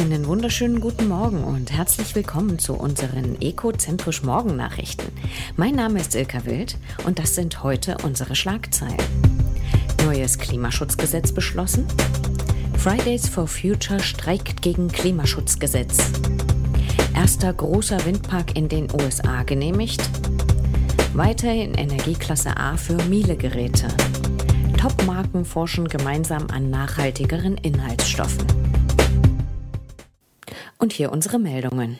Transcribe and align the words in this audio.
Einen 0.00 0.26
wunderschönen 0.26 0.80
guten 0.80 1.08
Morgen 1.08 1.44
und 1.44 1.72
herzlich 1.72 2.14
willkommen 2.14 2.58
zu 2.58 2.72
unseren 2.72 3.38
Ecozentrisch 3.42 4.22
Morgen-Nachrichten. 4.22 5.06
Mein 5.56 5.74
Name 5.74 6.00
ist 6.00 6.14
Ilka 6.14 6.46
Wild 6.46 6.78
und 7.04 7.18
das 7.18 7.34
sind 7.34 7.62
heute 7.62 7.98
unsere 8.02 8.34
Schlagzeilen. 8.34 8.96
Neues 10.06 10.38
Klimaschutzgesetz 10.38 11.32
beschlossen. 11.32 11.86
Fridays 12.78 13.28
for 13.28 13.46
Future 13.46 14.00
streikt 14.00 14.62
gegen 14.62 14.88
Klimaschutzgesetz. 14.88 15.98
Erster 17.14 17.52
großer 17.52 18.02
Windpark 18.06 18.56
in 18.56 18.70
den 18.70 18.88
USA 18.90 19.42
genehmigt. 19.42 20.00
Weiterhin 21.12 21.74
Energieklasse 21.74 22.56
A 22.56 22.78
für 22.78 22.96
Miele-Geräte. 23.04 23.88
Top-Marken 24.78 25.44
forschen 25.44 25.88
gemeinsam 25.88 26.46
an 26.48 26.70
nachhaltigeren 26.70 27.58
Inhaltsstoffen. 27.58 28.69
Und 30.80 30.94
hier 30.94 31.12
unsere 31.12 31.38
Meldungen. 31.38 31.98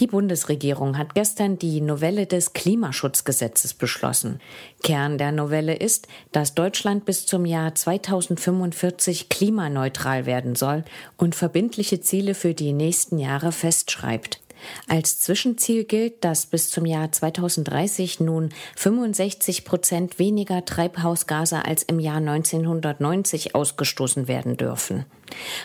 Die 0.00 0.06
Bundesregierung 0.06 0.96
hat 0.96 1.14
gestern 1.14 1.58
die 1.58 1.80
Novelle 1.80 2.26
des 2.26 2.52
Klimaschutzgesetzes 2.52 3.74
beschlossen. 3.74 4.40
Kern 4.82 5.18
der 5.18 5.32
Novelle 5.32 5.74
ist, 5.74 6.06
dass 6.32 6.54
Deutschland 6.54 7.04
bis 7.04 7.26
zum 7.26 7.44
Jahr 7.44 7.74
2045 7.74 9.28
klimaneutral 9.28 10.24
werden 10.24 10.54
soll 10.54 10.84
und 11.16 11.34
verbindliche 11.34 12.00
Ziele 12.00 12.34
für 12.34 12.54
die 12.54 12.72
nächsten 12.72 13.18
Jahre 13.18 13.50
festschreibt. 13.50 14.39
Als 14.88 15.20
Zwischenziel 15.20 15.84
gilt, 15.84 16.24
dass 16.24 16.46
bis 16.46 16.70
zum 16.70 16.86
Jahr 16.86 17.10
2030 17.10 18.20
nun 18.20 18.50
65 18.76 19.64
Prozent 19.64 20.18
weniger 20.18 20.64
Treibhausgase 20.64 21.64
als 21.64 21.82
im 21.82 21.98
Jahr 22.00 22.18
1990 22.18 23.54
ausgestoßen 23.54 24.28
werden 24.28 24.56
dürfen. 24.56 25.04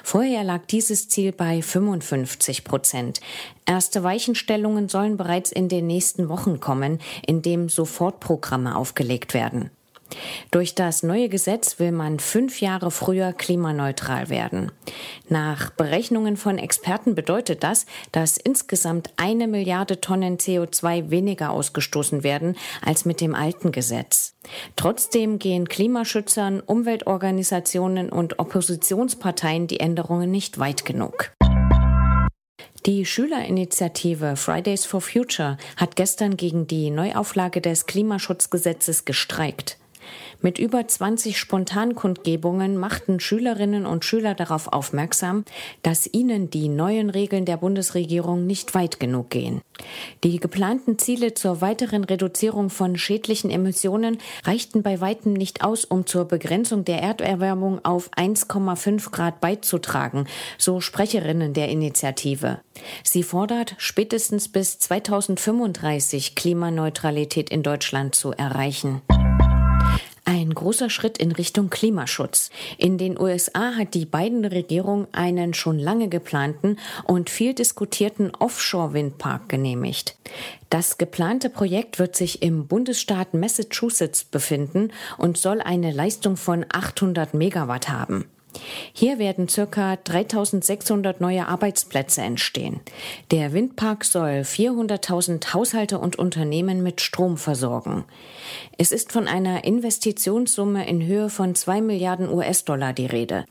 Vorher 0.04 0.44
lag 0.44 0.66
dieses 0.68 1.10
Ziel 1.10 1.32
bei 1.32 1.62
55 1.62 2.64
Prozent. 2.64 3.20
Erste 3.66 4.04
Weichenstellungen 4.04 4.90
sollen 4.90 5.18
bereits 5.18 5.52
in 5.52 5.70
den 5.70 5.88
nächsten 5.88 6.30
Wochen 6.30 6.60
kommen, 6.60 7.00
indem 7.26 7.70
Sofortprogramme 7.70 8.76
aufgelegt 8.76 9.34
werden. 9.34 9.72
Durch 10.52 10.76
das 10.76 11.04
neue 11.04 11.30
Gesetz 11.30 11.80
will 11.80 11.92
man 11.92 12.20
fünf 12.20 12.62
Jahre 12.62 12.92
früher 12.92 13.34
klimaneutral 13.34 14.30
werden. 14.30 14.72
Nach 15.28 15.72
Berechnungen 15.72 16.38
von 16.38 16.60
Experten 16.60 17.16
bedeutet 17.16 17.64
das, 17.64 17.86
dass 18.12 18.38
insgesamt 18.38 19.12
eine 19.18 19.48
Milliarde 19.48 20.00
Tonnen 20.00 20.38
CO2 20.38 21.10
weniger 21.10 21.50
ausgestoßen 21.50 22.24
werden 22.24 22.56
als 22.84 23.06
mit 23.06 23.22
dem 23.22 23.34
alten 23.34 23.72
Gesetz. 23.72 24.36
Trotzdem 24.76 25.40
gehen 25.40 25.68
Klimaschützern, 25.68 26.60
Umweltorganisationen 26.60 28.10
und 28.10 28.38
Oppositionsparteien 28.38 29.68
die 29.68 29.80
Änderungen 29.80 30.30
nicht 30.30 30.60
weit 30.60 30.86
genug. 30.86 31.32
Die 32.86 33.04
Schülerinitiative 33.04 34.36
Fridays 34.36 34.86
for 34.86 35.02
Future 35.02 35.58
hat 35.76 35.96
gestern 35.96 36.38
gegen 36.38 36.68
die 36.68 36.92
Neuauflage 36.92 37.60
des 37.60 37.88
Klimaschutzgesetzes 37.88 39.06
gestreikt. 39.06 39.80
Mit 40.46 40.60
über 40.60 40.88
20 40.88 41.40
Spontankundgebungen 41.40 42.78
machten 42.78 43.20
Schülerinnen 43.20 43.88
und 43.88 44.06
Schüler 44.06 44.36
darauf 44.36 44.72
aufmerksam, 44.72 45.44
dass 45.82 46.08
ihnen 46.14 46.52
die 46.52 46.70
neuen 46.70 47.10
Regeln 47.10 47.46
der 47.46 47.58
Bundesregierung 47.58 48.46
nicht 48.46 48.76
weit 48.76 49.00
genug 49.00 49.32
gehen. 49.32 49.62
Die 50.24 50.40
geplanten 50.40 51.00
Ziele 51.00 51.34
zur 51.34 51.62
weiteren 51.62 52.04
Reduzierung 52.04 52.70
von 52.70 52.96
schädlichen 52.96 53.50
Emissionen 53.50 54.20
reichten 54.44 54.84
bei 54.84 55.02
weitem 55.02 55.34
nicht 55.34 55.64
aus, 55.64 55.84
um 55.84 56.06
zur 56.06 56.26
Begrenzung 56.26 56.86
der 56.86 57.02
Erderwärmung 57.02 57.84
auf 57.84 58.12
1,5 58.12 59.10
Grad 59.10 59.42
beizutragen, 59.42 60.28
so 60.60 60.80
Sprecherinnen 60.80 61.56
der 61.56 61.70
Initiative. 61.70 62.60
Sie 63.04 63.24
fordert, 63.24 63.74
spätestens 63.80 64.48
bis 64.48 64.78
2035 64.78 66.36
Klimaneutralität 66.36 67.50
in 67.50 67.64
Deutschland 67.64 68.14
zu 68.14 68.32
erreichen. 68.32 69.02
Ein 70.28 70.56
großer 70.56 70.90
Schritt 70.90 71.20
in 71.20 71.32
Richtung 71.32 71.70
Klimaschutz. 71.70 72.50
In 72.80 72.98
den 72.98 73.20
USA 73.20 73.76
hat 73.76 73.94
die 73.94 74.08
Biden-Regierung 74.08 75.08
einen 75.12 75.54
schon 75.54 75.78
lange 75.78 76.10
geplanten 76.10 76.78
und 77.04 77.30
viel 77.30 77.54
diskutierten 77.54 78.32
Offshore-Windpark 78.34 79.48
genehmigt. 79.50 80.18
Das 80.72 80.98
geplante 80.98 81.52
Projekt 81.52 82.00
wird 82.00 82.16
sich 82.16 82.42
im 82.42 82.66
Bundesstaat 82.66 83.36
Massachusetts 83.36 84.24
befinden 84.24 84.92
und 85.20 85.38
soll 85.38 85.62
eine 85.62 85.92
Leistung 85.92 86.38
von 86.38 86.66
800 86.70 87.36
Megawatt 87.36 87.90
haben. 87.90 88.26
Hier 88.94 89.20
werden 89.20 89.48
circa 89.48 89.98
3600 89.98 91.22
neue 91.22 91.48
Arbeitsplätze 91.48 92.22
entstehen. 92.22 92.80
Der 93.32 93.54
Windpark 93.54 94.06
soll 94.06 94.42
400.000 94.42 95.54
Haushalte 95.54 96.00
und 96.00 96.18
Unternehmen 96.18 96.84
mit 96.84 97.02
Strom 97.02 97.38
versorgen. 97.38 98.06
Es 98.78 98.92
ist 98.92 99.12
von 99.12 99.28
einer 99.28 99.64
Investitionssumme 99.64 100.88
in 100.88 101.06
Höhe 101.06 101.30
von 101.30 101.56
2 101.56 101.82
Milliarden 101.82 102.30
US-Dollar 102.30 102.94
die 102.94 103.06
Rede. 103.06 103.46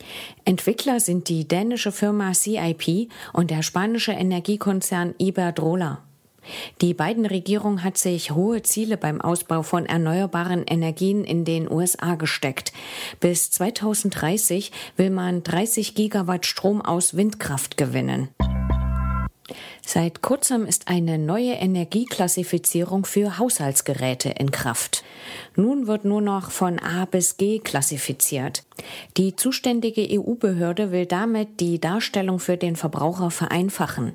Entwickler 0.45 1.01
sind 1.01 1.29
die 1.29 1.47
dänische 1.47 1.93
Firma 1.93 2.33
CIP 2.33 3.11
und 3.33 3.51
der 3.51 3.63
spanische 3.63 4.13
Energiekonzern 4.13 5.15
Iberdrola. 5.19 6.03
Die 6.81 6.95
beiden 6.95 7.27
Regierung 7.27 7.83
hat 7.83 7.99
sich 7.99 8.33
hohe 8.33 8.63
Ziele 8.63 8.97
beim 8.97 9.21
Ausbau 9.21 9.63
von 9.63 9.87
erneuerbaren 9.87 10.65
Energien 10.67 11.25
in 11.25 11.45
den 11.45 11.71
USA 11.71 12.15
gesteckt. 12.15 12.73
Bis 13.21 13.51
2030 13.51 14.73
will 14.97 15.11
man 15.11 15.43
30 15.43 15.95
Gigawatt 15.95 16.47
Strom 16.47 16.83
aus 16.83 17.17
Windkraft 17.17 17.77
gewinnen. 17.77 18.29
Seit 19.87 20.23
kurzem 20.23 20.65
ist 20.65 20.89
eine 20.89 21.19
neue 21.19 21.53
Energieklassifizierung 21.53 23.05
für 23.05 23.39
Haushaltsgeräte 23.39 24.31
in 24.31 24.51
Kraft. 24.51 25.05
Nun 25.57 25.87
wird 25.87 26.07
nur 26.07 26.23
noch 26.23 26.51
von 26.51 26.79
A 26.79 27.05
bis 27.05 27.37
G 27.37 27.59
klassifiziert. 27.59 28.65
Die 29.17 29.37
zuständige 29.37 30.07
EU-Behörde 30.11 30.91
will 30.91 31.07
damit 31.07 31.61
die 31.61 31.81
Darstellung 31.81 32.41
für 32.41 32.57
den 32.57 32.75
Verbraucher 32.75 33.31
vereinfachen. 33.31 34.15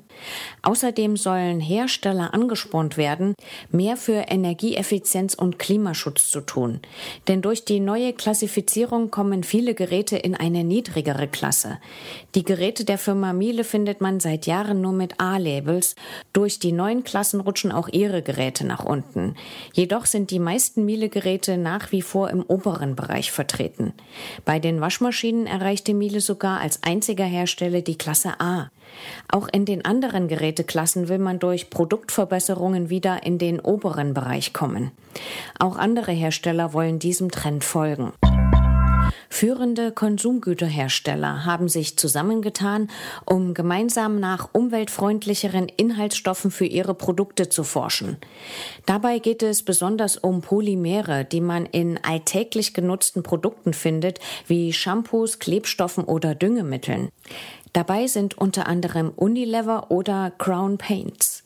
Außerdem 0.62 1.16
sollen 1.16 1.60
Hersteller 1.60 2.34
angespornt 2.34 2.96
werden, 2.98 3.34
mehr 3.70 3.96
für 3.96 4.26
Energieeffizienz 4.28 5.34
und 5.34 5.58
Klimaschutz 5.58 6.30
zu 6.30 6.42
tun. 6.42 6.80
Denn 7.28 7.40
durch 7.40 7.64
die 7.64 7.80
neue 7.80 8.12
Klassifizierung 8.12 9.10
kommen 9.10 9.42
viele 9.42 9.74
Geräte 9.74 10.16
in 10.16 10.34
eine 10.34 10.64
niedrigere 10.64 11.28
Klasse. 11.28 11.78
Die 12.34 12.44
Geräte 12.44 12.84
der 12.84 12.98
Firma 12.98 13.32
Miele 13.32 13.64
findet 13.64 14.02
man 14.02 14.20
seit 14.20 14.46
Jahren 14.46 14.82
nur 14.82 14.92
mit 14.92 15.18
A-Labels. 15.18 15.94
Durch 16.34 16.58
die 16.58 16.72
neuen 16.72 17.04
Klassen 17.04 17.40
rutschen 17.40 17.72
auch 17.72 17.88
ihre 17.88 18.20
Geräte 18.22 18.66
nach 18.66 18.84
unten. 18.84 19.34
Jedoch 19.72 20.04
sind 20.04 20.30
die 20.30 20.38
meisten 20.38 20.84
Miele-Geräte 20.84 21.56
nach 21.56 21.92
wie 21.92 22.02
vor 22.02 22.28
im 22.28 22.42
oberen 22.42 22.96
Bereich 22.96 23.32
vertreten. 23.32 23.94
Bei 24.44 24.49
den 24.58 24.80
Waschmaschinen 24.80 25.46
erreichte 25.46 25.94
Miele 25.94 26.20
sogar 26.20 26.60
als 26.60 26.82
einziger 26.82 27.24
Hersteller 27.24 27.82
die 27.82 27.98
Klasse 27.98 28.40
A. 28.40 28.70
Auch 29.28 29.48
in 29.52 29.64
den 29.64 29.84
anderen 29.84 30.28
Geräteklassen 30.28 31.08
will 31.08 31.18
man 31.18 31.38
durch 31.38 31.70
Produktverbesserungen 31.70 32.90
wieder 32.90 33.22
in 33.22 33.38
den 33.38 33.60
oberen 33.60 34.14
Bereich 34.14 34.52
kommen. 34.52 34.90
Auch 35.58 35.76
andere 35.76 36.12
Hersteller 36.12 36.72
wollen 36.72 36.98
diesem 36.98 37.30
Trend 37.30 37.64
folgen. 37.64 38.12
Führende 39.32 39.92
Konsumgüterhersteller 39.92 41.44
haben 41.46 41.68
sich 41.68 41.96
zusammengetan, 41.96 42.90
um 43.24 43.54
gemeinsam 43.54 44.18
nach 44.18 44.50
umweltfreundlicheren 44.52 45.68
Inhaltsstoffen 45.68 46.50
für 46.50 46.66
ihre 46.66 46.94
Produkte 46.94 47.48
zu 47.48 47.62
forschen. 47.62 48.16
Dabei 48.86 49.20
geht 49.20 49.42
es 49.44 49.62
besonders 49.62 50.16
um 50.16 50.42
Polymere, 50.42 51.24
die 51.24 51.40
man 51.40 51.64
in 51.64 51.98
alltäglich 52.02 52.74
genutzten 52.74 53.22
Produkten 53.22 53.72
findet, 53.72 54.18
wie 54.48 54.72
Shampoos, 54.72 55.38
Klebstoffen 55.38 56.04
oder 56.04 56.34
Düngemitteln. 56.34 57.08
Dabei 57.72 58.06
sind 58.06 58.36
unter 58.36 58.66
anderem 58.66 59.10
Unilever 59.10 59.90
oder 59.90 60.32
Crown 60.38 60.78
Paints. 60.78 61.44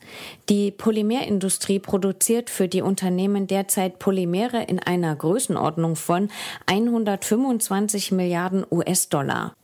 Die 0.48 0.70
Polymerindustrie 0.70 1.78
produziert 1.78 2.50
für 2.50 2.68
die 2.68 2.82
Unternehmen 2.82 3.46
derzeit 3.46 3.98
Polymere 3.98 4.62
in 4.62 4.78
einer 4.78 5.14
Größenordnung 5.14 5.96
von 5.96 6.30
125 6.66 8.12
Milliarden 8.12 8.64
US-Dollar. 8.70 9.54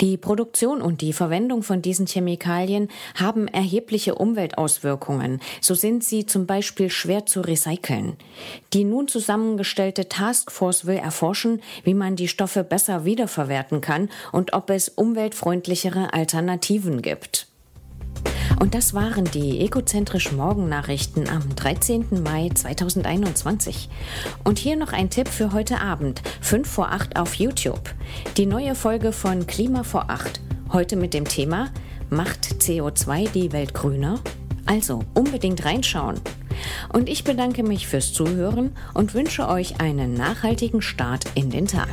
Die 0.00 0.16
Produktion 0.16 0.80
und 0.80 1.00
die 1.00 1.12
Verwendung 1.12 1.62
von 1.62 1.82
diesen 1.82 2.06
Chemikalien 2.06 2.88
haben 3.14 3.48
erhebliche 3.48 4.14
Umweltauswirkungen. 4.14 5.40
So 5.60 5.74
sind 5.74 6.04
sie 6.04 6.26
zum 6.26 6.46
Beispiel 6.46 6.90
schwer 6.90 7.26
zu 7.26 7.40
recyceln. 7.40 8.16
Die 8.72 8.84
nun 8.84 9.08
zusammengestellte 9.08 10.08
Taskforce 10.08 10.86
will 10.86 10.96
erforschen, 10.96 11.60
wie 11.84 11.94
man 11.94 12.16
die 12.16 12.28
Stoffe 12.28 12.64
besser 12.64 13.04
wiederverwerten 13.04 13.80
kann 13.80 14.08
und 14.32 14.52
ob 14.52 14.70
es 14.70 14.88
umweltfreundlichere 14.88 16.12
Alternativen 16.12 17.02
gibt. 17.02 17.48
Und 18.60 18.74
das 18.74 18.94
waren 18.94 19.24
die 19.24 19.60
egozentrischen 19.60 20.36
Morgennachrichten 20.36 21.28
am 21.28 21.54
13. 21.54 22.22
Mai 22.22 22.50
2021. 22.52 23.88
Und 24.44 24.58
hier 24.58 24.76
noch 24.76 24.92
ein 24.92 25.10
Tipp 25.10 25.28
für 25.28 25.52
heute 25.52 25.80
Abend, 25.80 26.22
5 26.40 26.68
vor 26.68 26.90
8 26.90 27.18
auf 27.18 27.34
YouTube. 27.34 27.94
Die 28.36 28.46
neue 28.46 28.74
Folge 28.74 29.12
von 29.12 29.46
Klima 29.46 29.82
vor 29.82 30.10
8. 30.10 30.40
Heute 30.72 30.96
mit 30.96 31.14
dem 31.14 31.24
Thema 31.24 31.70
Macht 32.10 32.46
CO2 32.60 33.30
die 33.30 33.52
Welt 33.52 33.74
grüner? 33.74 34.18
Also 34.66 35.04
unbedingt 35.14 35.64
reinschauen. 35.64 36.20
Und 36.92 37.08
ich 37.08 37.24
bedanke 37.24 37.62
mich 37.62 37.86
fürs 37.86 38.12
Zuhören 38.12 38.72
und 38.94 39.14
wünsche 39.14 39.48
euch 39.48 39.80
einen 39.80 40.14
nachhaltigen 40.14 40.82
Start 40.82 41.24
in 41.34 41.50
den 41.50 41.66
Tag. 41.66 41.88